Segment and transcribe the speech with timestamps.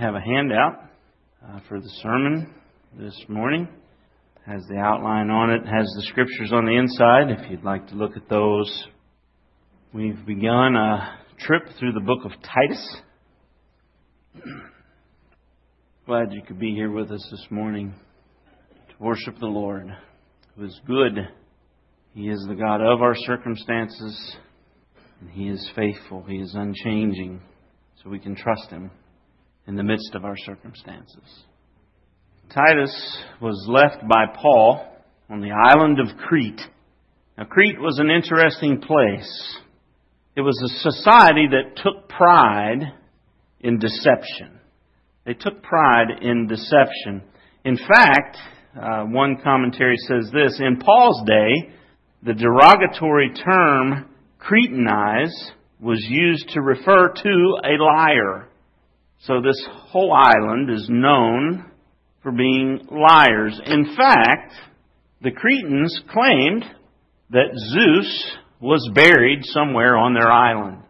[0.00, 0.88] have a handout
[1.46, 2.54] uh, for the sermon
[2.98, 3.68] this morning.
[4.36, 7.86] It has the outline on it, has the scriptures on the inside if you'd like
[7.88, 8.86] to look at those.
[9.92, 12.96] We've begun a trip through the book of Titus.
[16.06, 17.92] Glad you could be here with us this morning
[18.88, 19.86] to worship the Lord,
[20.56, 21.28] who is good.
[22.14, 24.36] He is the God of our circumstances,
[25.20, 26.24] and He is faithful.
[26.26, 27.42] He is unchanging,
[28.02, 28.90] so we can trust Him
[29.70, 31.44] in the midst of our circumstances.
[32.52, 34.84] Titus was left by Paul
[35.28, 36.60] on the island of Crete.
[37.38, 39.58] Now, Crete was an interesting place.
[40.34, 42.94] It was a society that took pride
[43.60, 44.58] in deception.
[45.24, 47.22] They took pride in deception.
[47.64, 48.38] In fact,
[48.76, 51.70] uh, one commentary says this In Paul's day,
[52.24, 58.49] the derogatory term Cretanize was used to refer to a liar.
[59.24, 61.70] So this whole island is known
[62.22, 63.60] for being liars.
[63.66, 64.54] In fact,
[65.20, 66.64] the Cretans claimed
[67.30, 70.84] that Zeus was buried somewhere on their island.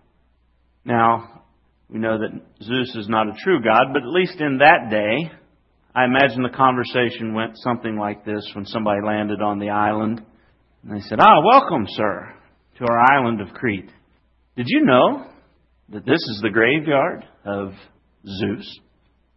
[0.84, 1.42] Now,
[1.88, 5.32] we know that Zeus is not a true God, but at least in that day,
[5.92, 10.24] I imagine the conversation went something like this when somebody landed on the island.
[10.84, 12.32] And they said, Ah, welcome, sir,
[12.78, 13.90] to our island of Crete.
[14.56, 15.26] Did you know
[15.88, 17.72] that this is the graveyard of
[18.26, 18.80] Zeus.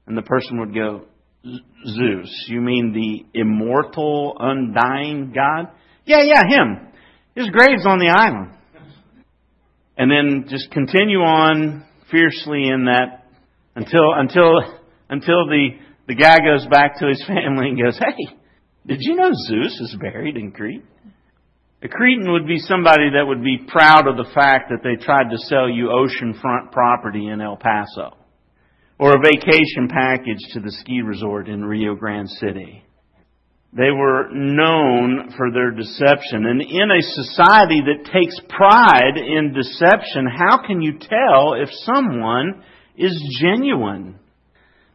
[0.07, 1.05] And the person would go,
[1.45, 5.71] Zeus, you mean the immortal, undying God?
[6.05, 6.87] Yeah, yeah, him.
[7.35, 8.51] His grave's on the island.
[9.97, 13.25] And then just continue on fiercely in that
[13.75, 15.69] until until until the
[16.07, 18.35] the guy goes back to his family and goes, Hey,
[18.87, 20.83] did you know Zeus is buried in Crete?
[21.83, 25.29] A Cretan would be somebody that would be proud of the fact that they tried
[25.31, 28.15] to sell you oceanfront property in El Paso
[29.03, 32.85] or a vacation package to the ski resort in Rio Grande City.
[33.73, 36.45] They were known for their deception.
[36.45, 42.63] And in a society that takes pride in deception, how can you tell if someone
[42.95, 44.19] is genuine?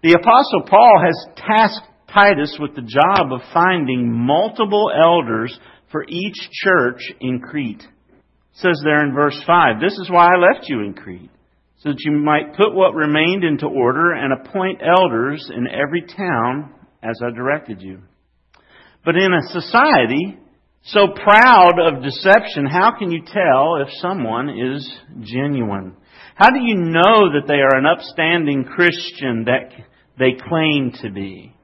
[0.02, 5.54] The Apostle Paul has tasked Titus with the job of finding multiple elders
[5.92, 7.82] for each church in Crete.
[7.82, 8.16] It
[8.54, 11.30] says there in verse 5, This is why I left you in Crete
[11.78, 16.74] so that you might put what remained into order and appoint elders in every town
[17.02, 18.00] as I directed you.
[19.04, 20.38] But in a society
[20.82, 24.88] so proud of deception, how can you tell if someone is
[25.20, 25.94] genuine?
[26.34, 29.72] How do you know that they are an upstanding Christian that
[30.18, 31.54] they claim to be?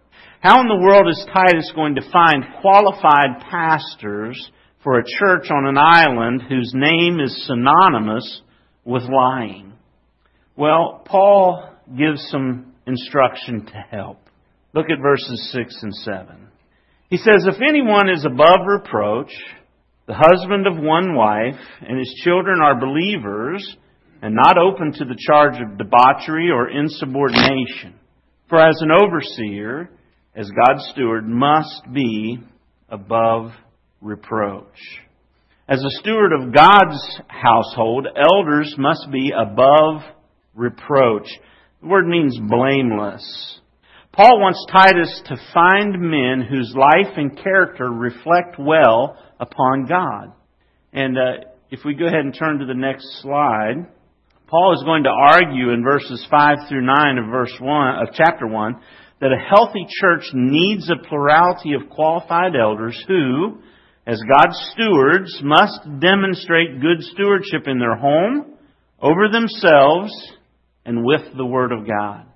[0.40, 4.50] How in the world is Titus going to find qualified pastors
[4.82, 8.42] for a church on an island whose name is synonymous
[8.84, 9.73] with lying?
[10.56, 14.18] Well, Paul gives some instruction to help.
[14.72, 16.48] Look at verses 6 and 7.
[17.10, 19.32] He says, If anyone is above reproach,
[20.06, 23.76] the husband of one wife, and his children are believers,
[24.22, 27.94] and not open to the charge of debauchery or insubordination.
[28.48, 29.90] For as an overseer,
[30.36, 32.38] as God's steward, must be
[32.88, 33.52] above
[34.00, 34.78] reproach.
[35.68, 40.02] As a steward of God's household, elders must be above
[40.54, 41.28] reproach.
[41.80, 43.60] The word means blameless.
[44.12, 50.32] Paul wants Titus to find men whose life and character reflect well upon God.
[50.92, 53.86] And uh, if we go ahead and turn to the next slide,
[54.46, 58.46] Paul is going to argue in verses 5 through 9 of verse 1 of chapter
[58.46, 58.76] 1
[59.20, 63.58] that a healthy church needs a plurality of qualified elders who,
[64.06, 68.54] as God's stewards, must demonstrate good stewardship in their home,
[69.00, 70.12] over themselves,
[70.84, 72.26] and with the Word of God.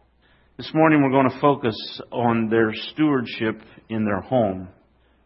[0.57, 1.77] This morning we're going to focus
[2.11, 4.69] on their stewardship in their home.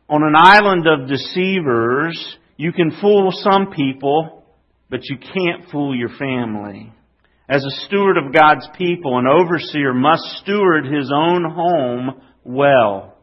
[0.09, 4.45] On an island of deceivers, you can fool some people,
[4.91, 6.93] but you can't fool your family.
[7.49, 13.17] As a steward of God's people, an overseer must steward his own home well.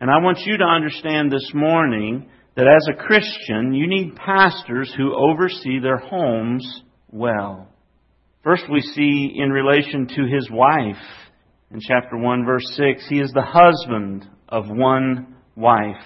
[0.00, 4.92] And I want you to understand this morning that as a Christian, you need pastors
[4.96, 7.68] who oversee their homes well.
[8.44, 11.02] First, we see in relation to his wife
[11.70, 16.02] in chapter 1, verse 6, he is the husband of one wife.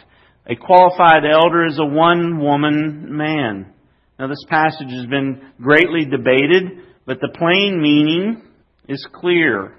[0.46, 3.72] A qualified elder is a one woman man.
[4.20, 8.40] Now, this passage has been greatly debated, but the plain meaning
[8.88, 9.74] is clear.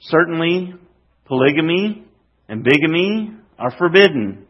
[0.00, 0.74] Certainly,
[1.24, 2.04] polygamy
[2.46, 4.46] and bigamy are forbidden.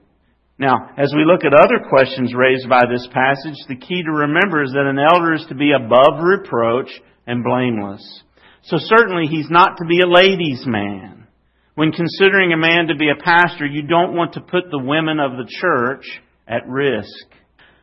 [0.59, 4.65] Now, as we look at other questions raised by this passage, the key to remember
[4.65, 6.91] is that an elder is to be above reproach
[7.27, 8.23] and blameless.
[8.65, 11.27] So certainly he's not to be a ladies' man.
[11.75, 15.19] When considering a man to be a pastor, you don't want to put the women
[15.19, 16.05] of the church
[16.47, 17.27] at risk.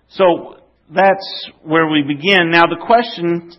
[0.09, 0.57] So
[0.93, 2.51] that's where we begin.
[2.51, 3.51] Now the question,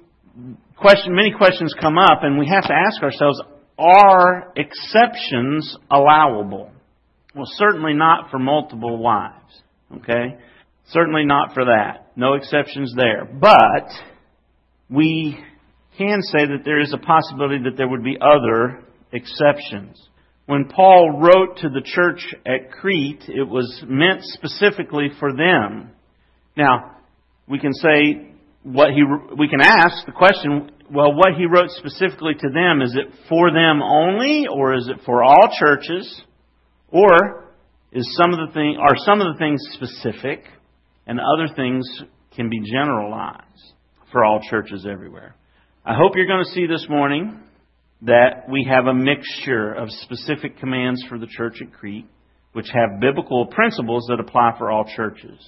[0.76, 3.40] question, many questions come up and we have to ask ourselves,
[3.78, 6.70] are exceptions allowable?
[7.34, 9.62] Well, certainly not for multiple wives.
[9.96, 10.36] Okay?
[10.88, 12.12] Certainly not for that.
[12.16, 13.24] No exceptions there.
[13.24, 13.88] But
[14.88, 15.38] we
[16.00, 18.82] can say that there is a possibility that there would be other
[19.12, 20.00] exceptions.
[20.46, 25.90] When Paul wrote to the church at Crete, it was meant specifically for them.
[26.56, 26.96] Now,
[27.46, 28.32] we can say
[28.62, 29.02] what he,
[29.38, 33.52] we can ask the question, well, what he wrote specifically to them, is it for
[33.52, 36.22] them only, or is it for all churches?
[36.88, 37.44] Or
[37.92, 40.44] is some of the thing, are some of the things specific
[41.06, 41.86] and other things
[42.34, 43.74] can be generalized
[44.10, 45.36] for all churches everywhere?
[45.82, 47.40] I hope you're going to see this morning
[48.02, 52.04] that we have a mixture of specific commands for the church at Crete,
[52.52, 55.38] which have biblical principles that apply for all churches.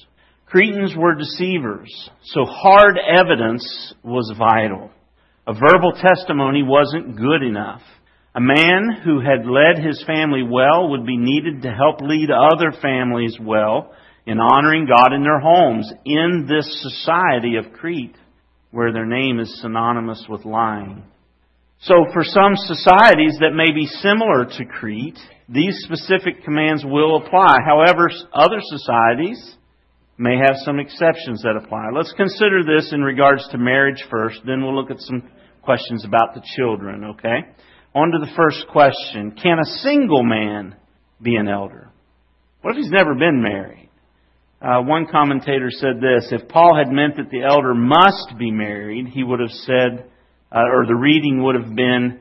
[0.47, 1.93] Cretans were deceivers,
[2.25, 4.91] so hard evidence was vital.
[5.47, 7.83] A verbal testimony wasn't good enough.
[8.35, 12.73] A man who had led his family well would be needed to help lead other
[12.81, 13.93] families well
[14.25, 18.17] in honoring God in their homes in this society of Crete
[18.73, 21.05] where their name is synonymous with lying.
[21.83, 27.59] So for some societies that may be similar to Crete, these specific commands will apply.
[27.65, 29.57] However, other societies
[30.17, 31.91] may have some exceptions that apply.
[31.95, 35.29] Let's consider this in regards to marriage first, then we'll look at some
[35.63, 37.39] questions about the children, okay?
[37.95, 39.33] On to the first question.
[39.33, 40.77] Can a single man
[41.21, 41.91] be an elder?
[42.63, 43.91] What if he's never been married?
[44.63, 49.09] Uh, one commentator said this If Paul had meant that the elder must be married,
[49.09, 50.07] he would have said,
[50.53, 52.21] uh, or the reading would have been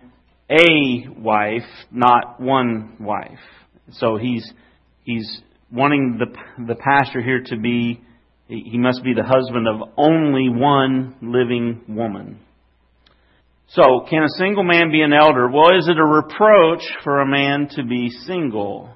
[0.50, 3.40] a wife, not one wife.
[3.92, 4.52] So he's
[5.04, 5.42] he's
[5.72, 8.02] wanting the the pastor here to be
[8.48, 12.40] he must be the husband of only one living woman.
[13.68, 15.50] So, can a single man be an elder?
[15.50, 18.90] Well, is it a reproach for a man to be single?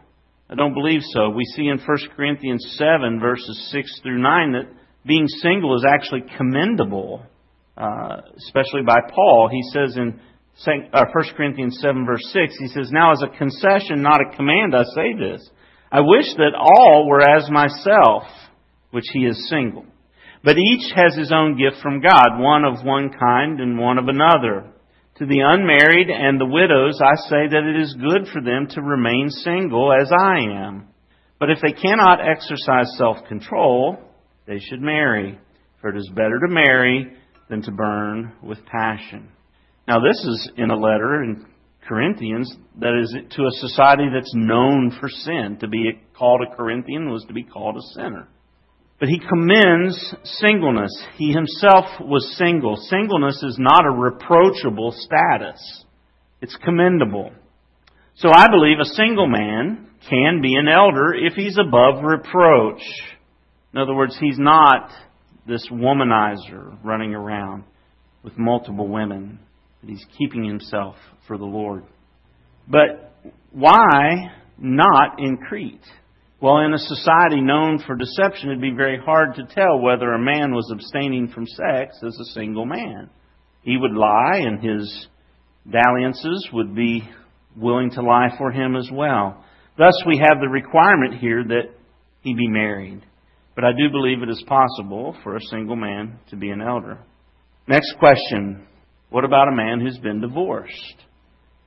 [0.49, 1.29] I don't believe so.
[1.29, 4.71] We see in 1 Corinthians 7, verses 6 through 9, that
[5.05, 7.23] being single is actually commendable,
[7.75, 9.49] uh, especially by Paul.
[9.51, 10.19] He says in
[10.63, 11.05] 1 uh,
[11.35, 15.13] Corinthians 7, verse 6, he says, Now as a concession, not a command, I say
[15.17, 15.49] this.
[15.91, 18.23] I wish that all were as myself,
[18.91, 19.85] which he is single.
[20.43, 24.07] But each has his own gift from God, one of one kind and one of
[24.07, 24.71] another.
[25.17, 28.81] To the unmarried and the widows, I say that it is good for them to
[28.81, 30.89] remain single as I am.
[31.39, 33.97] But if they cannot exercise self-control,
[34.45, 35.39] they should marry.
[35.79, 37.13] For it is better to marry
[37.49, 39.29] than to burn with passion.
[39.87, 41.45] Now this is in a letter in
[41.87, 45.57] Corinthians that is to a society that's known for sin.
[45.61, 48.27] To be called a Corinthian was to be called a sinner.
[48.99, 50.91] But he commends singleness.
[51.17, 52.77] He himself was single.
[52.77, 55.83] Singleness is not a reproachable status.
[56.41, 57.31] It's commendable.
[58.15, 62.81] So I believe a single man can be an elder if he's above reproach.
[63.73, 64.89] In other words, he's not
[65.45, 67.65] this womanizer running around
[68.23, 69.39] with multiple women.
[69.81, 70.95] but He's keeping himself
[71.27, 71.83] for the Lord.
[72.67, 73.13] But
[73.51, 75.85] why not in Crete?
[76.45, 80.19] Well, in a society known for deception, it'd be very hard to tell whether a
[80.19, 83.09] man was abstaining from sex as a single man.
[83.63, 85.07] He would lie, and his
[85.67, 87.01] dalliances would be
[87.57, 89.43] willing to lie for him as well.
[89.75, 91.73] Thus, we have the requirement here that
[92.21, 93.01] he be married.
[93.55, 96.99] But I do believe it is possible for a single man to be an elder.
[97.67, 98.67] Next question
[99.09, 101.05] What about a man who's been divorced?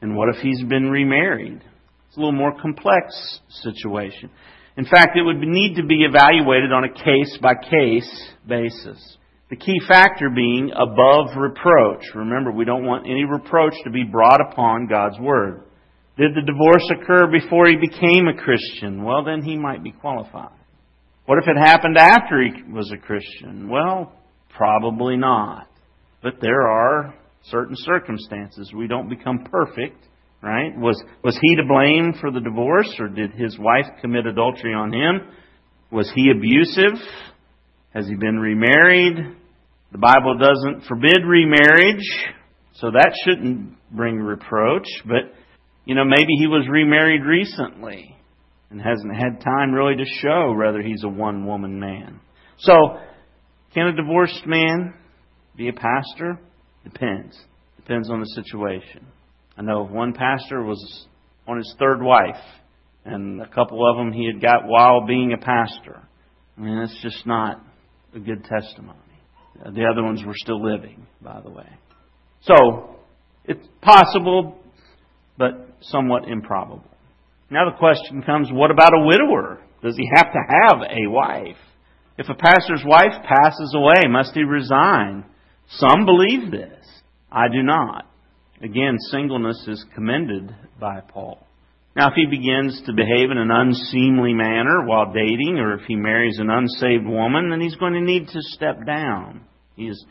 [0.00, 1.64] And what if he's been remarried?
[2.06, 4.30] It's a little more complex situation.
[4.78, 9.16] In fact, it would need to be evaluated on a case by case basis.
[9.50, 12.04] The key factor being above reproach.
[12.14, 15.64] Remember, we don't want any reproach to be brought upon God's Word.
[16.16, 19.02] Did the divorce occur before he became a Christian?
[19.02, 20.52] Well, then he might be qualified.
[21.26, 23.68] What if it happened after he was a Christian?
[23.68, 24.12] Well,
[24.56, 25.66] probably not.
[26.22, 27.14] But there are
[27.46, 28.72] certain circumstances.
[28.72, 30.07] We don't become perfect.
[30.40, 30.76] Right?
[30.76, 34.92] Was, was he to blame for the divorce or did his wife commit adultery on
[34.92, 35.34] him?
[35.90, 37.00] Was he abusive?
[37.92, 39.16] Has he been remarried?
[39.90, 42.04] The Bible doesn't forbid remarriage,
[42.74, 45.34] so that shouldn't bring reproach, but
[45.86, 48.14] you know, maybe he was remarried recently
[48.70, 52.20] and hasn't had time really to show whether he's a one woman man.
[52.58, 52.98] So,
[53.72, 54.92] can a divorced man
[55.56, 56.38] be a pastor?
[56.84, 57.38] Depends.
[57.76, 59.06] Depends on the situation.
[59.58, 61.06] I know one pastor was
[61.48, 62.40] on his third wife,
[63.04, 66.00] and a couple of them he had got while being a pastor.
[66.56, 67.60] I mean, that's just not
[68.14, 68.98] a good testimony.
[69.56, 71.68] The other ones were still living, by the way.
[72.42, 72.96] So,
[73.44, 74.58] it's possible,
[75.36, 76.84] but somewhat improbable.
[77.50, 79.60] Now the question comes what about a widower?
[79.82, 81.56] Does he have to have a wife?
[82.16, 85.24] If a pastor's wife passes away, must he resign?
[85.70, 86.84] Some believe this.
[87.30, 88.06] I do not.
[88.62, 91.46] Again, singleness is commended by Paul.
[91.94, 95.96] Now, if he begins to behave in an unseemly manner while dating, or if he
[95.96, 99.42] marries an unsaved woman, then he's going to need to step down.
[99.76, 100.04] He is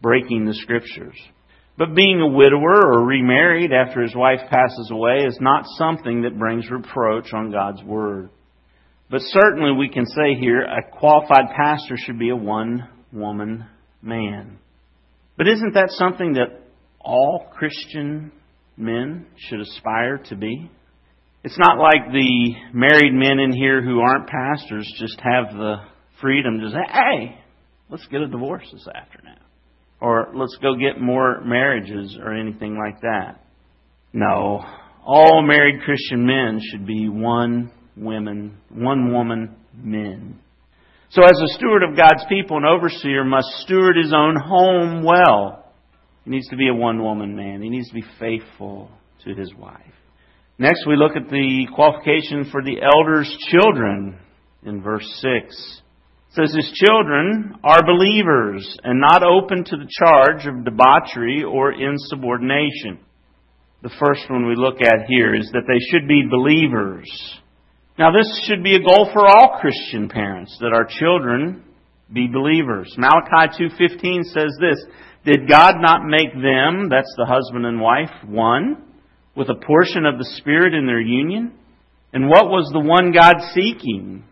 [0.00, 1.16] breaking the scriptures.
[1.78, 6.38] But being a widower or remarried after his wife passes away is not something that
[6.38, 8.30] brings reproach on God's word.
[9.10, 13.66] But certainly we can say here a qualified pastor should be a one woman
[14.00, 14.58] man.
[15.36, 16.61] But isn't that something that
[17.04, 18.32] all Christian
[18.76, 20.70] men should aspire to be?
[21.44, 25.76] It's not like the married men in here who aren't pastors just have the
[26.20, 27.38] freedom to say, hey,
[27.88, 29.38] let's get a divorce this afternoon.
[30.00, 33.44] Or let's go get more marriages or anything like that.
[34.12, 34.64] No.
[35.04, 40.38] All married Christian men should be one woman, one woman men.
[41.10, 45.61] So as a steward of God's people, an overseer must steward his own home well.
[46.24, 47.62] He needs to be a one woman man.
[47.62, 48.90] He needs to be faithful
[49.24, 49.80] to his wife.
[50.58, 54.18] Next, we look at the qualification for the elder's children
[54.64, 55.82] in verse 6.
[56.30, 61.72] It says, His children are believers and not open to the charge of debauchery or
[61.72, 63.00] insubordination.
[63.82, 67.10] The first one we look at here is that they should be believers.
[67.98, 71.64] Now this should be a goal for all Christian parents, that our children
[72.12, 72.94] be believers.
[72.96, 74.84] Malachi 2.15 says this,
[75.24, 78.84] Did God not make them, that's the husband and wife, one,
[79.36, 81.52] with a portion of the Spirit in their union?
[82.12, 84.24] And what was the one God seeking?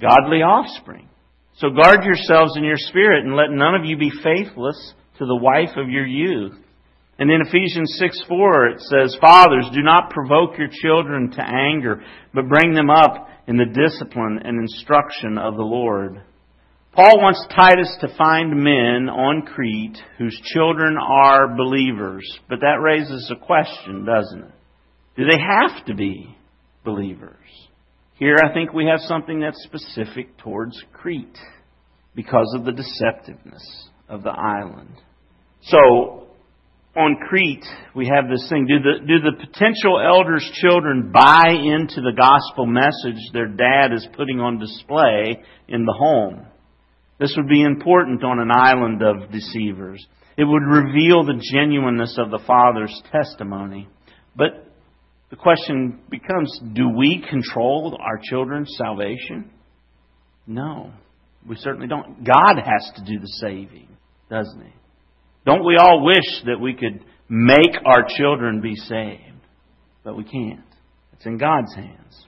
[0.00, 1.08] Godly offspring.
[1.56, 5.36] So guard yourselves in your spirit and let none of you be faithless to the
[5.36, 6.54] wife of your youth.
[7.18, 12.02] And in Ephesians 6 4, it says, Fathers, do not provoke your children to anger,
[12.34, 16.22] but bring them up in the discipline and instruction of the Lord.
[16.94, 22.24] Paul wants Titus to find men on Crete whose children are believers.
[22.48, 24.54] But that raises a question, doesn't it?
[25.16, 26.36] Do they have to be
[26.84, 27.34] believers?
[28.14, 31.36] Here I think we have something that's specific towards Crete
[32.14, 34.94] because of the deceptiveness of the island.
[35.62, 36.28] So,
[36.94, 38.68] on Crete, we have this thing.
[38.68, 44.06] Do the, do the potential elders' children buy into the gospel message their dad is
[44.16, 46.46] putting on display in the home?
[47.24, 50.06] This would be important on an island of deceivers.
[50.36, 53.88] It would reveal the genuineness of the father's testimony.
[54.36, 54.70] But
[55.30, 59.50] the question becomes do we control our children's salvation?
[60.46, 60.92] No,
[61.48, 62.24] we certainly don't.
[62.24, 63.88] God has to do the saving,
[64.28, 64.72] doesn't He?
[65.46, 69.40] Don't we all wish that we could make our children be saved?
[70.02, 70.60] But we can't.
[71.14, 72.26] It's in God's hands.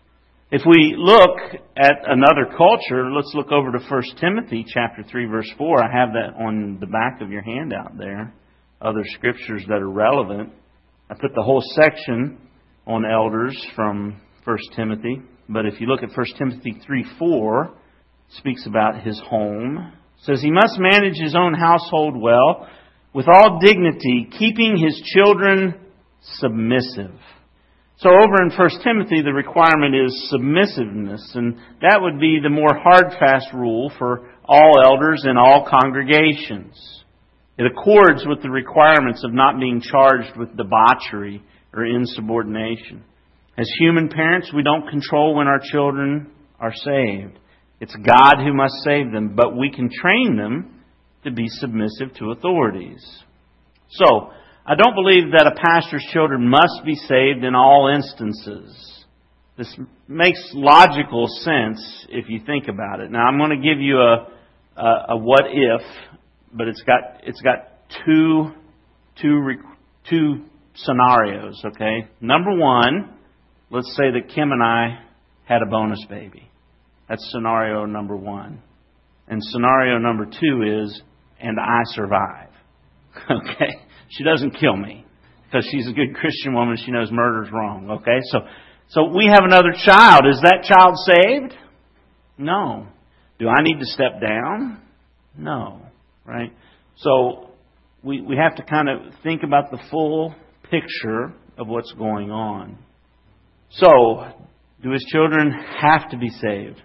[0.48, 5.50] If we look at another culture, let's look over to 1 Timothy chapter 3 verse
[5.58, 5.82] 4.
[5.82, 8.32] I have that on the back of your handout there.
[8.80, 10.52] Other scriptures that are relevant.
[11.10, 12.38] I put the whole section
[12.86, 15.20] on elders from 1 Timothy.
[15.48, 17.74] But if you look at 1 Timothy 3 4,
[18.38, 19.78] speaks about his home.
[20.18, 22.68] It says he must manage his own household well
[23.12, 25.74] with all dignity, keeping his children
[26.22, 27.18] submissive.
[27.98, 32.76] So over in 1 Timothy, the requirement is submissiveness, and that would be the more
[32.76, 37.04] hard, fast rule for all elders in all congregations.
[37.56, 43.02] It accords with the requirements of not being charged with debauchery or insubordination.
[43.56, 47.38] As human parents, we don't control when our children are saved.
[47.80, 50.82] It's God who must save them, but we can train them
[51.24, 53.02] to be submissive to authorities.
[53.88, 54.32] So,
[54.68, 59.04] I don't believe that a pastor's children must be saved in all instances.
[59.56, 59.72] This
[60.08, 63.12] makes logical sense if you think about it.
[63.12, 64.26] Now, I'm going to give you a,
[64.76, 65.82] a, a what if,
[66.52, 67.68] but it's got it's got
[68.04, 68.50] two
[69.22, 69.54] two
[70.10, 70.44] two
[70.74, 71.62] scenarios.
[71.64, 73.14] Okay, number one,
[73.70, 74.98] let's say that Kim and I
[75.44, 76.50] had a bonus baby.
[77.08, 78.62] That's scenario number one.
[79.28, 81.00] And scenario number two is
[81.40, 82.48] and I survive.
[83.30, 83.85] Okay?
[84.08, 85.04] She doesn't kill me
[85.44, 86.76] because she's a good Christian woman.
[86.84, 87.90] She knows murder's wrong.
[87.90, 88.18] Okay?
[88.24, 88.40] So,
[88.88, 90.22] so we have another child.
[90.30, 91.54] Is that child saved?
[92.38, 92.86] No.
[93.38, 94.80] Do I need to step down?
[95.36, 95.82] No.
[96.24, 96.52] Right?
[96.96, 97.50] So
[98.02, 100.34] we, we have to kind of think about the full
[100.70, 102.78] picture of what's going on.
[103.70, 104.24] So,
[104.82, 106.80] do his children have to be saved?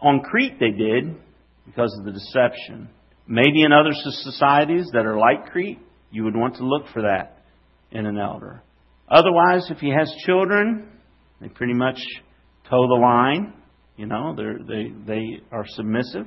[0.00, 1.16] On Crete, they did
[1.66, 2.88] because of the deception.
[3.26, 5.78] Maybe in other societies that are like Crete,
[6.10, 7.42] you would want to look for that
[7.90, 8.62] in an elder.
[9.08, 10.88] Otherwise, if he has children,
[11.40, 11.98] they pretty much
[12.68, 13.52] toe the line.
[13.96, 16.26] You know, they they are submissive.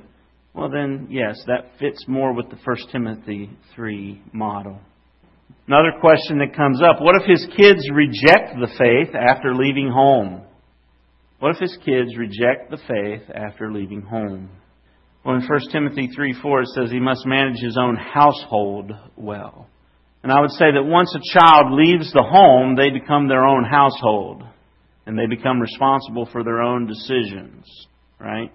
[0.54, 4.78] Well, then, yes, that fits more with the 1 Timothy 3 model.
[5.66, 10.42] Another question that comes up what if his kids reject the faith after leaving home?
[11.40, 14.50] What if his kids reject the faith after leaving home?
[15.24, 19.68] Well, in 1 Timothy 3 4, it says he must manage his own household well.
[20.24, 23.62] And I would say that once a child leaves the home, they become their own
[23.62, 24.42] household.
[25.04, 27.66] And they become responsible for their own decisions.
[28.18, 28.50] Right?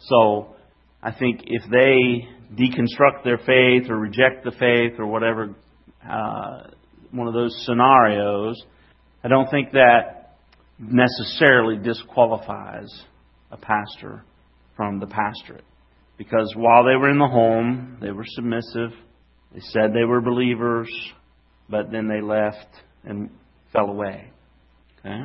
[0.00, 0.56] So,
[1.02, 2.26] I think if they
[2.56, 5.54] deconstruct their faith or reject the faith or whatever,
[6.02, 6.70] uh,
[7.10, 8.64] one of those scenarios,
[9.22, 10.38] I don't think that
[10.78, 12.88] necessarily disqualifies
[13.50, 14.24] a pastor
[14.78, 15.64] from the pastorate.
[16.16, 18.92] Because while they were in the home, they were submissive.
[19.54, 20.88] They said they were believers,
[21.68, 22.68] but then they left
[23.04, 23.30] and
[23.72, 24.30] fell away.
[25.00, 25.24] Okay?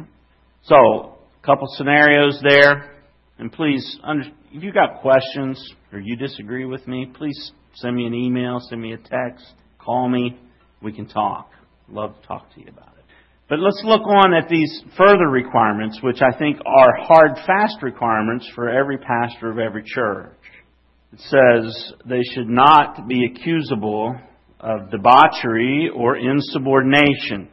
[0.63, 2.93] So, a couple scenarios there.
[3.39, 4.00] And please,
[4.51, 8.81] if you've got questions or you disagree with me, please send me an email, send
[8.81, 9.46] me a text,
[9.79, 10.39] call me.
[10.81, 11.51] We can talk.
[11.89, 13.05] Love to talk to you about it.
[13.50, 18.50] But let's look on at these further requirements, which I think are hard, fast requirements
[18.53, 20.37] for every pastor of every church.
[21.14, 24.16] It says they should not be accusable
[24.60, 27.48] of debauchery or insubordination.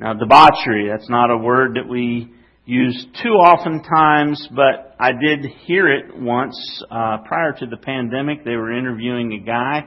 [0.00, 2.32] Now, debauchery, that's not a word that we
[2.64, 6.56] use too often times, but I did hear it once
[6.90, 8.44] uh, prior to the pandemic.
[8.44, 9.84] They were interviewing a guy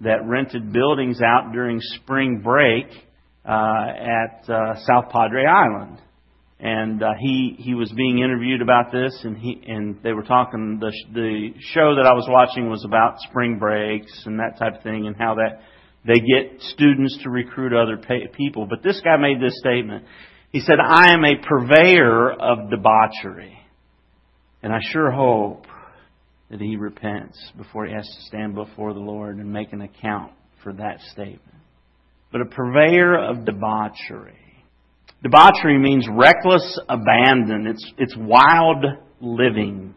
[0.00, 2.86] that rented buildings out during spring break
[3.44, 5.98] uh, at uh, South Padre Island
[6.62, 10.78] and uh, he he was being interviewed about this, and he and they were talking.
[10.78, 14.82] The the show that I was watching was about spring breaks and that type of
[14.84, 15.60] thing, and how that
[16.06, 18.66] they get students to recruit other pay, people.
[18.70, 20.04] But this guy made this statement.
[20.52, 23.58] He said, "I am a purveyor of debauchery,"
[24.62, 25.66] and I sure hope
[26.48, 30.32] that he repents before he has to stand before the Lord and make an account
[30.62, 31.58] for that statement.
[32.30, 34.41] But a purveyor of debauchery.
[35.22, 37.66] Debauchery means reckless abandon.
[37.68, 38.84] It's, it's wild
[39.20, 39.94] living.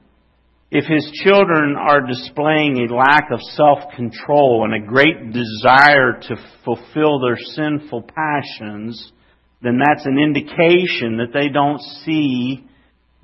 [0.70, 7.20] If his children are displaying a lack of self-control and a great desire to fulfill
[7.22, 9.12] their sinful passions,
[9.62, 12.64] then that's an indication that they don't see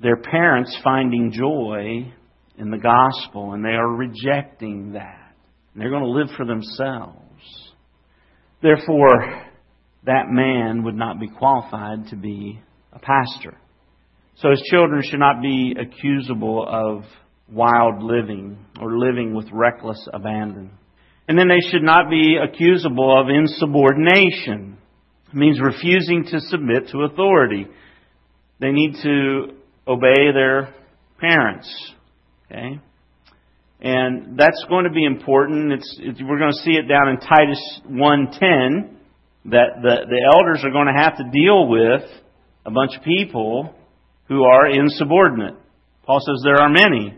[0.00, 2.12] their parents finding joy
[2.58, 5.34] in the gospel and they are rejecting that.
[5.72, 7.18] And they're going to live for themselves.
[8.60, 9.51] Therefore,
[10.04, 12.60] that man would not be qualified to be
[12.92, 13.56] a pastor.
[14.36, 17.04] So his children should not be accusable of
[17.50, 20.70] wild living or living with reckless abandon.
[21.28, 24.78] And then they should not be accusable of insubordination.
[25.28, 27.66] It means refusing to submit to authority.
[28.58, 29.54] They need to
[29.86, 30.74] obey their
[31.20, 31.92] parents.
[32.46, 32.80] Okay?
[33.80, 35.72] And that's going to be important.
[35.72, 38.96] It's, it's, we're going to see it down in Titus 1.10
[39.46, 42.02] that the, the elders are going to have to deal with
[42.64, 43.74] a bunch of people
[44.28, 45.54] who are insubordinate.
[46.04, 47.16] Paul says there are many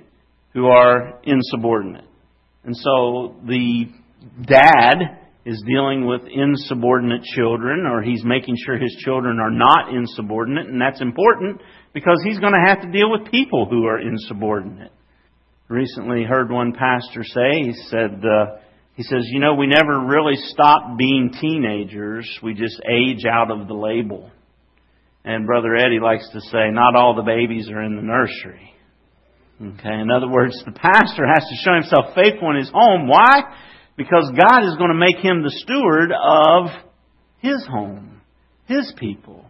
[0.53, 2.07] who are insubordinate.
[2.65, 3.87] And so the
[4.47, 10.69] dad is dealing with insubordinate children, or he's making sure his children are not insubordinate,
[10.69, 11.61] and that's important
[11.93, 14.93] because he's going to have to deal with people who are insubordinate.
[15.69, 18.57] Recently heard one pastor say, he said, uh,
[18.95, 23.67] he says, You know, we never really stop being teenagers, we just age out of
[23.67, 24.31] the label.
[25.25, 28.75] And Brother Eddie likes to say, Not all the babies are in the nursery.
[29.61, 33.09] Okay, in other words, the pastor has to show himself faithful in his home.
[33.09, 33.43] Why?
[33.97, 36.71] Because God is going to make him the steward of
[37.39, 38.21] his home,
[38.67, 39.45] his people,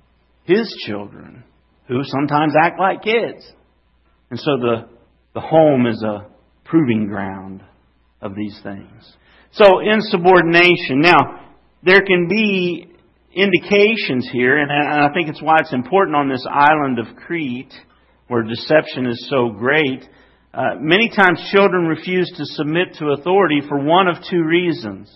[0.45, 1.43] his children,
[1.89, 3.51] who sometimes act like kids.
[4.31, 4.89] And so the,
[5.33, 6.27] the home is a
[6.65, 7.63] proving ground
[8.21, 9.17] of these things.
[9.53, 11.01] So, insubordination.
[11.01, 12.89] Now, there can be
[13.33, 17.73] indications here, and I think it's why it's important on this island of Crete,
[18.29, 20.09] where deception is so great.
[20.53, 25.13] Uh, many times children refuse to submit to authority for one of two reasons.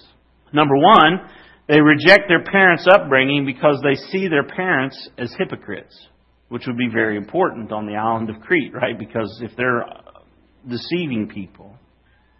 [0.53, 1.21] Number one,
[1.69, 5.97] they reject their parents' upbringing because they see their parents as hypocrites,
[6.49, 8.99] which would be very important on the island of Crete, right?
[8.99, 9.85] Because if they're
[10.69, 11.78] deceiving people.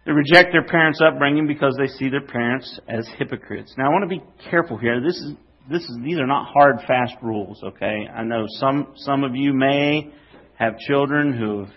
[0.09, 3.75] They reject their parents' upbringing because they see their parents as hypocrites.
[3.77, 4.99] Now, I want to be careful here.
[4.99, 5.33] This is
[5.69, 7.61] this is these are not hard, fast rules.
[7.63, 10.11] Okay, I know some some of you may
[10.57, 11.69] have children who have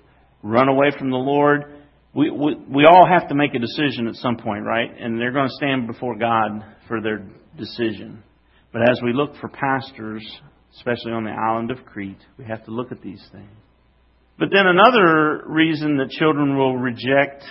[0.43, 1.83] run away from the Lord.
[2.15, 4.89] We, we we all have to make a decision at some point, right?
[4.99, 7.27] And they're going to stand before God for their
[7.59, 8.23] decision.
[8.73, 10.27] But as we look for pastors,
[10.75, 13.53] especially on the island of Crete, we have to look at these things.
[14.39, 17.45] But then another reason that children will reject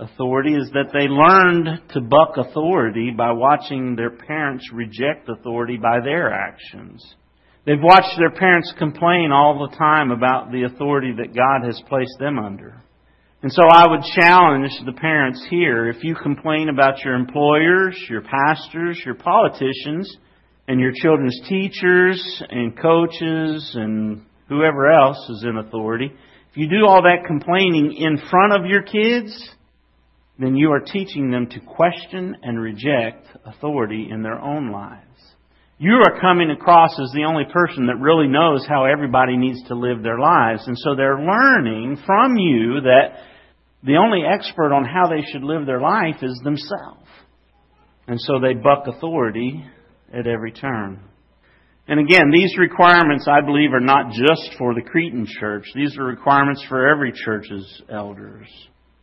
[0.00, 6.00] authority is that they learned to buck authority by watching their parents reject authority by
[6.02, 7.04] their actions.
[7.66, 12.18] They've watched their parents complain all the time about the authority that God has placed
[12.18, 12.82] them under.
[13.42, 18.22] And so I would challenge the parents here, if you complain about your employers, your
[18.22, 20.14] pastors, your politicians,
[20.68, 26.12] and your children's teachers and coaches and whoever else is in authority,
[26.50, 29.54] if you do all that complaining in front of your kids,
[30.40, 35.04] then you are teaching them to question and reject authority in their own lives.
[35.78, 39.74] You are coming across as the only person that really knows how everybody needs to
[39.74, 40.66] live their lives.
[40.66, 43.16] And so they're learning from you that
[43.82, 47.06] the only expert on how they should live their life is themselves.
[48.06, 49.64] And so they buck authority
[50.12, 51.00] at every turn.
[51.86, 55.64] And again, these requirements, I believe, are not just for the Cretan church.
[55.74, 58.46] These are requirements for every church's elders.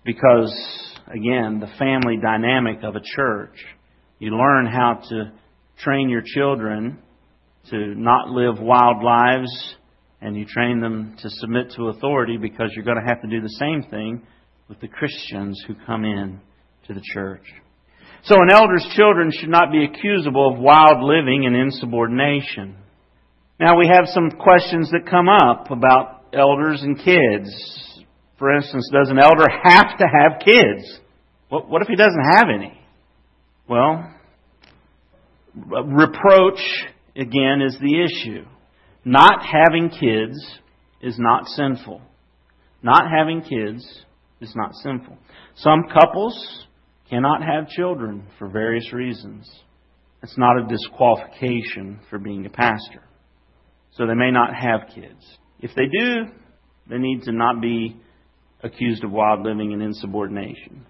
[0.05, 3.55] Because again, the family dynamic of a church.
[4.19, 5.31] You learn how to
[5.79, 6.99] train your children
[7.69, 9.75] to not live wild lives,
[10.21, 13.41] and you train them to submit to authority because you're going to have to do
[13.41, 14.21] the same thing
[14.67, 16.39] with the Christians who come in
[16.87, 17.43] to the church.
[18.23, 22.75] So an elder's children should not be accusable of wild living and insubordination.
[23.59, 27.96] Now we have some questions that come up about elders and kids.
[28.37, 30.99] For instance, does an elder have to have kids?
[31.49, 32.79] What, what if he doesn't have any?
[33.67, 34.13] Well,
[35.55, 36.59] reproach,
[37.15, 38.45] again, is the issue.
[39.03, 40.37] Not having kids
[41.01, 42.01] is not sinful.
[42.83, 44.03] Not having kids
[44.39, 45.17] is not sinful.
[45.55, 46.65] Some couples
[47.09, 49.49] cannot have children for various reasons.
[50.21, 53.03] It's not a disqualification for being a pastor.
[53.91, 55.25] So they may not have kids.
[55.59, 56.31] If they do,
[56.89, 57.97] they need to not be
[58.63, 60.85] accused of wild living and insubordination.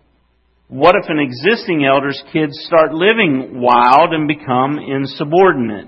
[0.70, 5.88] What if an existing elder's kids start living wild and become insubordinate?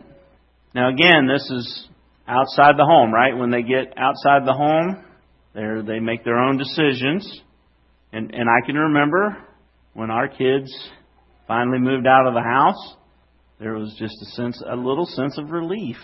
[0.74, 1.88] Now again, this is
[2.28, 3.36] outside the home, right?
[3.36, 5.04] When they get outside the home,
[5.54, 7.42] they they make their own decisions.
[8.14, 9.38] And and I can remember
[9.94, 10.72] when our kids
[11.48, 12.96] finally moved out of the house,
[13.60, 15.98] there was just a sense a little sense of relief.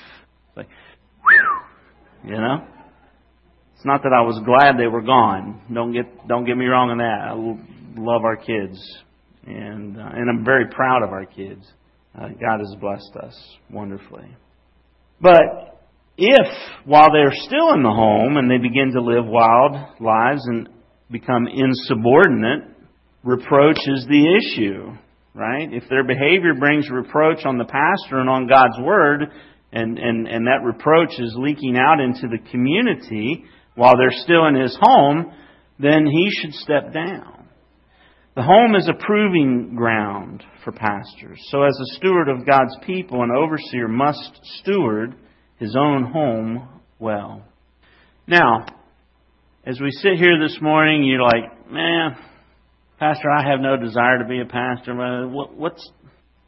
[0.57, 0.67] Like
[1.21, 2.67] whew, you know?
[3.75, 5.61] It's not that I was glad they were gone.
[5.73, 7.21] Don't get don't get me wrong on that.
[7.27, 8.79] I love our kids,
[9.45, 11.65] and uh, and I'm very proud of our kids.
[12.17, 14.27] Uh, God has blessed us wonderfully.
[15.19, 15.75] But
[16.17, 16.47] if
[16.85, 20.69] while they're still in the home and they begin to live wild lives and
[21.11, 22.75] become insubordinate,
[23.23, 24.91] reproach is the issue,
[25.33, 25.67] right?
[25.71, 29.23] If their behavior brings reproach on the pastor and on God's word,
[29.73, 33.43] and, and, and that reproach is leaking out into the community,
[33.75, 35.33] while they're still in his home,
[35.79, 37.47] then he should step down.
[38.35, 41.39] The home is a proving ground for pastors.
[41.49, 45.15] So, as a steward of God's people, an overseer must steward
[45.57, 46.67] his own home
[46.99, 47.45] well.
[48.27, 48.65] Now,
[49.65, 52.17] as we sit here this morning, you're like, man,
[52.99, 55.27] Pastor, I have no desire to be a pastor.
[55.27, 55.91] What's,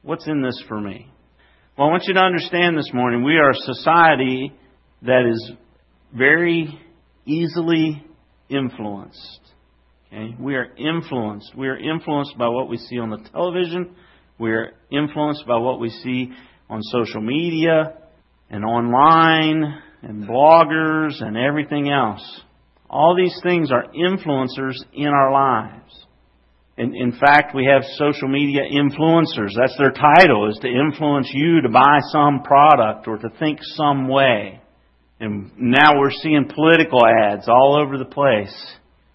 [0.02, 1.12] what's in this for me?
[1.78, 4.54] Well, I want you to understand this morning, we are a society
[5.04, 5.52] that is
[6.14, 6.80] very
[7.28, 8.04] easily
[8.50, 9.42] influenced.
[10.08, 10.36] Okay?
[10.40, 11.54] We are influenced.
[11.56, 13.96] We are influenced by what we see on the television.
[14.40, 16.32] We are influenced by what we see
[16.70, 17.98] on social media
[18.50, 22.42] and online and bloggers and everything else.
[22.90, 26.06] All these things are influencers in our lives.
[26.78, 29.50] In, in fact, we have social media influencers.
[29.58, 34.08] That's their title, is to influence you to buy some product or to think some
[34.08, 34.62] way.
[35.20, 38.56] And now we're seeing political ads all over the place.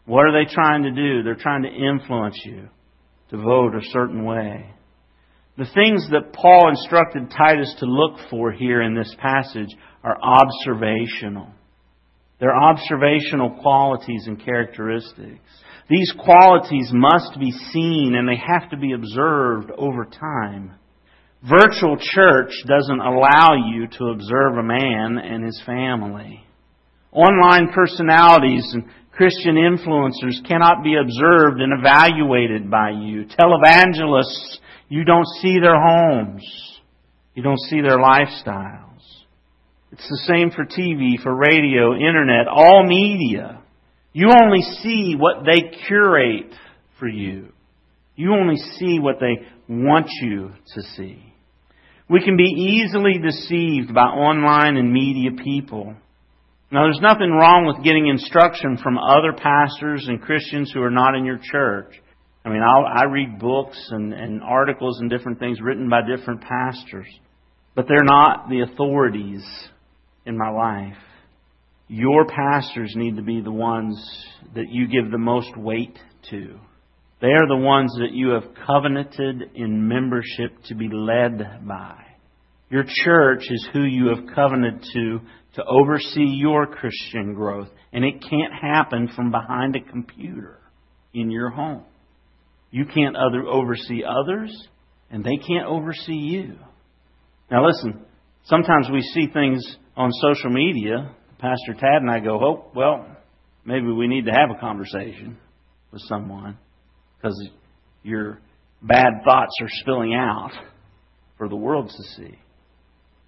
[0.05, 1.23] What are they trying to do?
[1.23, 2.69] They're trying to influence you
[3.31, 4.75] to vote a certain way.
[5.57, 9.69] The things that Paul instructed Titus to look for here in this passage
[10.03, 11.49] are observational.
[12.41, 15.39] They're observational qualities and characteristics.
[15.89, 20.75] These qualities must be seen and they have to be observed over time.
[21.49, 26.45] Virtual church doesn't allow you to observe a man and his family.
[27.11, 33.25] Online personalities and Christian influencers cannot be observed and evaluated by you.
[33.25, 36.45] Televangelists, you don't see their homes.
[37.35, 39.01] You don't see their lifestyles.
[39.91, 43.61] It's the same for TV, for radio, internet, all media.
[44.13, 46.55] You only see what they curate
[47.01, 47.49] for you.
[48.15, 51.32] You only see what they want you to see.
[52.13, 55.95] We can be easily deceived by online and media people.
[56.71, 61.15] Now, there's nothing wrong with getting instruction from other pastors and Christians who are not
[61.15, 61.95] in your church.
[62.45, 66.43] I mean, I'll, i read books and, and articles and different things written by different
[66.43, 67.07] pastors,
[67.75, 69.43] but they're not the authorities
[70.27, 70.99] in my life.
[71.89, 73.97] Your pastors need to be the ones
[74.55, 75.99] that you give the most weight
[76.29, 76.59] to.
[77.23, 82.05] They are the ones that you have covenanted in membership to be led by.
[82.69, 85.21] Your church is who you have covenanted to
[85.55, 87.69] to oversee your Christian growth.
[87.93, 90.59] And it can't happen from behind a computer
[91.15, 91.85] in your home.
[92.73, 94.51] You can't other, oversee others,
[95.09, 96.57] and they can't oversee you.
[97.53, 98.05] Now, listen,
[98.47, 99.65] sometimes we see things
[99.97, 101.15] on social media.
[101.39, 103.07] Pastor Tad and I go, oh, well,
[103.65, 105.37] maybe we need to have a conversation
[105.93, 106.59] with someone
[107.23, 107.49] because
[108.03, 108.41] your
[108.83, 110.51] bad thoughts are spilling out
[111.39, 112.37] for the world to see.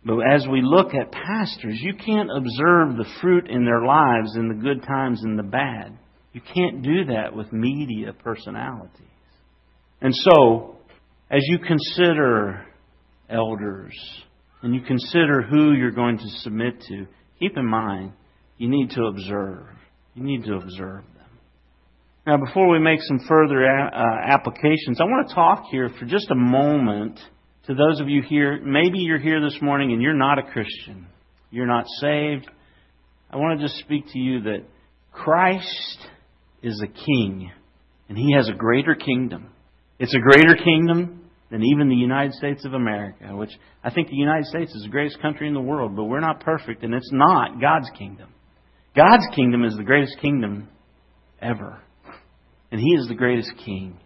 [0.05, 4.49] But as we look at pastors, you can't observe the fruit in their lives in
[4.49, 5.97] the good times and the bad.
[6.33, 9.01] You can't do that with media personalities.
[10.01, 10.77] And so,
[11.31, 12.67] as you consider
[13.31, 13.95] elders
[14.63, 17.07] and you consider who you're going to submit to,
[17.39, 18.13] keep in mind
[18.59, 19.67] you need to observe.
[20.15, 21.05] You need to observe.
[22.27, 23.91] Now, before we make some further uh,
[24.27, 27.21] applications, I want to talk here for just a moment
[27.67, 31.07] to those of you here, maybe you're here this morning and you're not a Christian.
[31.51, 32.49] You're not saved.
[33.31, 34.65] I want to just speak to you that
[35.13, 35.99] Christ
[36.63, 37.51] is a king,
[38.09, 39.51] and he has a greater kingdom.
[39.99, 44.17] It's a greater kingdom than even the United States of America, which I think the
[44.17, 47.13] United States is the greatest country in the world, but we're not perfect, and it's
[47.13, 48.31] not God's kingdom.
[48.97, 50.69] God's kingdom is the greatest kingdom
[51.41, 51.84] ever,
[52.75, 53.97] and he is the greatest king.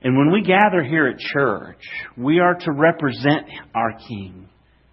[0.00, 1.76] And when we gather here at church,
[2.16, 4.48] we are to represent our King.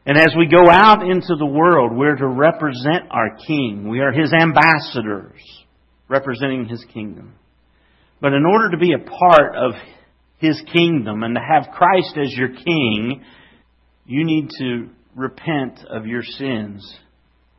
[0.05, 3.87] And as we go out into the world, we're to represent our King.
[3.87, 5.39] We are His ambassadors,
[6.09, 7.35] representing His kingdom.
[8.19, 9.71] But in order to be a part of
[10.39, 13.23] His kingdom and to have Christ as your King,
[14.07, 16.99] you need to repent of your sins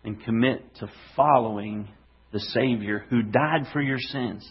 [0.04, 1.88] and commit to following
[2.30, 4.46] the Savior who died for your sins.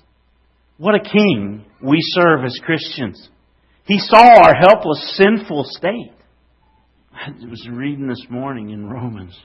[0.80, 3.28] What a king we serve as Christians.
[3.84, 6.14] He saw our helpless, sinful state.
[7.14, 9.38] I was reading this morning in Romans.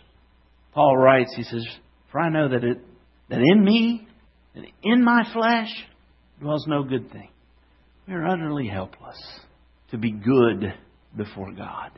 [0.72, 1.66] Paul writes, he says,
[2.12, 2.78] For I know that it
[3.30, 4.06] that in me,
[4.54, 5.70] that in my flesh,
[6.40, 7.30] dwells no good thing.
[8.06, 9.18] We are utterly helpless
[9.90, 10.72] to be good
[11.16, 11.90] before God.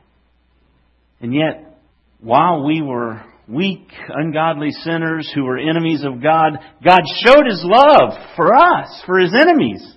[1.20, 1.79] And yet,
[2.20, 8.13] while we were weak, ungodly sinners who were enemies of God, God showed His love
[8.37, 9.97] for us, for His enemies.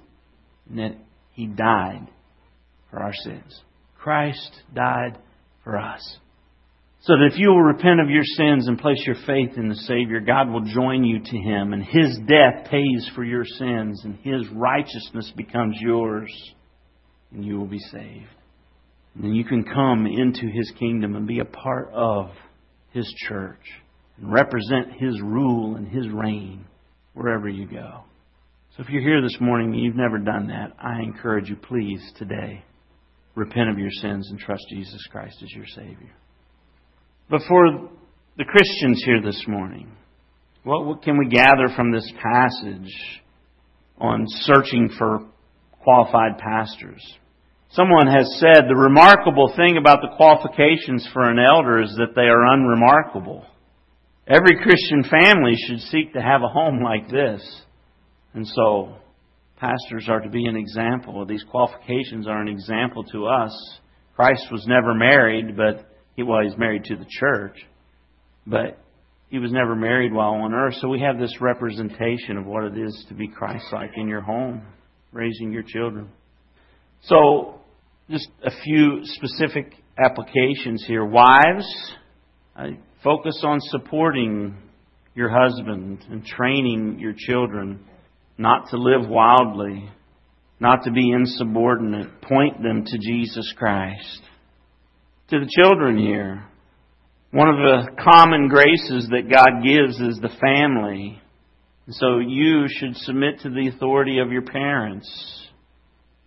[0.69, 0.97] And that
[1.33, 2.07] He died
[2.89, 3.61] for our sins.
[3.97, 5.17] Christ died
[5.63, 6.17] for us.
[7.01, 9.75] So that if you will repent of your sins and place your faith in the
[9.75, 14.15] Savior, God will join you to Him, and His death pays for your sins, and
[14.17, 16.29] His righteousness becomes yours,
[17.31, 18.27] and you will be saved.
[19.15, 22.31] And you can come into His kingdom and be a part of
[22.91, 23.61] his church
[24.17, 26.65] and represent His rule and His reign
[27.13, 28.03] wherever you go.
[28.75, 32.01] So if you're here this morning and you've never done that, I encourage you, please,
[32.17, 32.63] today,
[33.35, 36.11] repent of your sins and trust Jesus Christ as your Savior.
[37.29, 37.89] But for
[38.37, 39.91] the Christians here this morning,
[40.63, 43.21] what, can we gather from this passage
[43.97, 45.25] on searching for
[45.81, 47.01] qualified pastors?
[47.71, 52.23] Someone has said the remarkable thing about the qualifications for an elder is that they
[52.23, 53.45] are unremarkable.
[54.27, 57.61] Every Christian family should seek to have a home like this.
[58.33, 58.95] And so,
[59.57, 61.25] pastors are to be an example.
[61.25, 63.79] These qualifications are an example to us.
[64.15, 67.55] Christ was never married, but he, well, he's married to the church.
[68.47, 68.79] But
[69.29, 70.75] he was never married while on earth.
[70.81, 74.21] So we have this representation of what it is to be Christ like in your
[74.21, 74.63] home,
[75.11, 76.09] raising your children.
[77.03, 77.58] So,
[78.09, 81.05] just a few specific applications here.
[81.05, 81.67] Wives,
[83.03, 84.57] focus on supporting
[85.13, 87.85] your husband and training your children
[88.37, 89.89] not to live wildly,
[90.59, 92.21] not to be insubordinate.
[92.21, 94.21] Point them to Jesus Christ.
[95.29, 96.45] To the children here,
[97.31, 101.21] One of the common graces that God gives is the family.
[101.91, 105.07] So you should submit to the authority of your parents.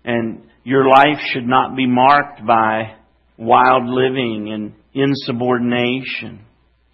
[0.04, 2.94] And your life should not be marked by
[3.36, 6.44] wild living and insubordination.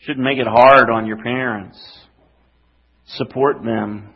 [0.00, 1.78] Shouldn't make it hard on your parents.
[3.06, 4.14] Support them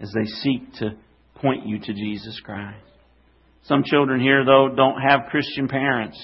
[0.00, 0.96] as they seek to
[1.36, 2.78] point you to Jesus Christ.
[3.64, 6.20] Some children here, though, don't have Christian parents.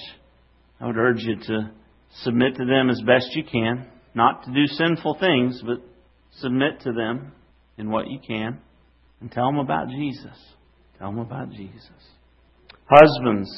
[0.81, 1.71] I would urge you to
[2.23, 3.87] submit to them as best you can.
[4.15, 5.79] Not to do sinful things, but
[6.39, 7.33] submit to them
[7.79, 8.61] in what you can.
[9.21, 10.37] And tell them about Jesus.
[10.99, 11.89] Tell them about Jesus.
[12.91, 13.49] Husbands,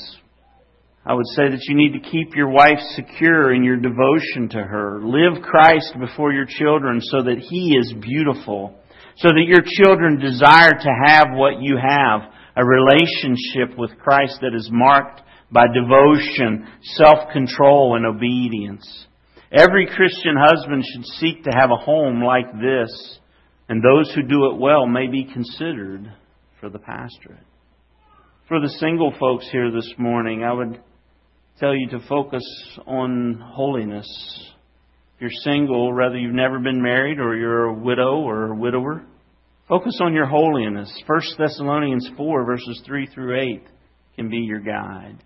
[1.06, 4.62] I would say that you need to keep your wife secure in your devotion to
[4.62, 5.00] her.
[5.02, 8.78] Live Christ before your children so that He is beautiful.
[9.16, 12.30] So that your children desire to have what you have.
[12.56, 19.06] A relationship with Christ that is marked by devotion, self-control, and obedience.
[19.50, 23.18] Every Christian husband should seek to have a home like this,
[23.70, 26.12] and those who do it well may be considered
[26.60, 27.46] for the pastorate.
[28.52, 30.78] For the single folks here this morning, I would
[31.58, 32.42] tell you to focus
[32.86, 34.06] on holiness.
[35.14, 39.06] If you're single, whether you've never been married or you're a widow or a widower,
[39.70, 40.92] focus on your holiness.
[41.06, 43.62] 1 Thessalonians 4 verses 3 through 8
[44.16, 45.16] can be your guide.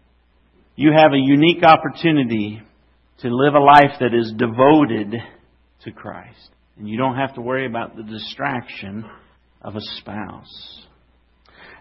[0.76, 2.62] You have a unique opportunity
[3.22, 5.16] to live a life that is devoted
[5.82, 6.50] to Christ.
[6.78, 9.04] And you don't have to worry about the distraction
[9.62, 10.85] of a spouse.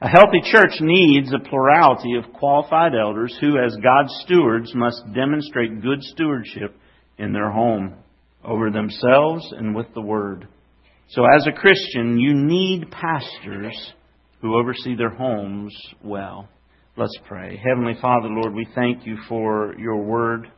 [0.02, 5.82] A healthy church needs a plurality of qualified elders who, as God's stewards, must demonstrate
[5.82, 6.76] good stewardship
[7.18, 7.94] in their home,
[8.44, 10.50] over themselves, and with the Word.
[11.08, 13.94] So, as a Christian, you need pastors
[14.42, 16.50] who oversee their homes well.
[16.98, 17.58] Let's pray.
[17.66, 20.52] Heavenly Father, Lord, we thank you for your word.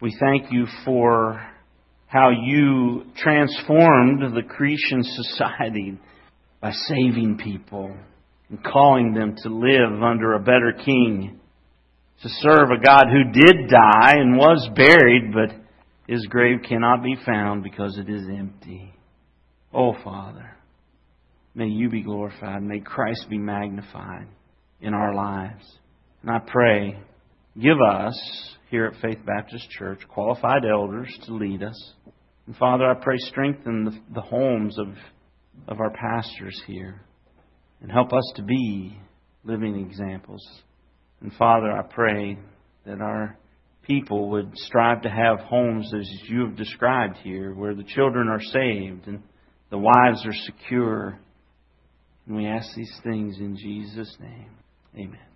[0.00, 1.46] We thank you for
[2.06, 5.98] how you transformed the Cretan society
[6.60, 7.94] by saving people
[8.52, 11.40] and calling them to live under a better king,
[12.22, 15.56] to serve a God who did die and was buried, but
[16.06, 18.92] his grave cannot be found because it is empty.
[19.72, 20.54] Oh, Father,
[21.54, 22.62] may you be glorified.
[22.62, 24.26] May Christ be magnified
[24.82, 25.64] in our lives.
[26.20, 26.98] And I pray,
[27.58, 31.94] give us here at Faith Baptist Church qualified elders to lead us.
[32.46, 34.88] And Father, I pray strengthen the, the homes of,
[35.68, 37.00] of our pastors here
[37.82, 38.96] and help us to be
[39.44, 40.42] living examples.
[41.20, 42.38] And Father, I pray
[42.86, 43.36] that our
[43.82, 48.40] people would strive to have homes as you have described here, where the children are
[48.40, 49.22] saved and
[49.70, 51.18] the wives are secure.
[52.26, 54.50] And we ask these things in Jesus' name.
[54.96, 55.26] Amen.